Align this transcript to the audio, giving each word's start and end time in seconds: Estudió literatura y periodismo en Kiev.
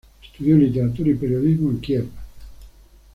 Estudió 0.23 0.57
literatura 0.57 1.11
y 1.11 1.13
periodismo 1.13 1.69
en 1.69 1.77
Kiev. 1.79 2.09